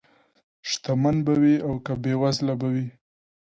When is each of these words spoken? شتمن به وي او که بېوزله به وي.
شتمن 0.69 1.15
به 1.25 1.33
وي 1.41 1.55
او 1.67 1.73
که 1.85 1.93
بېوزله 2.01 2.53
به 2.59 2.67
وي. 2.73 2.87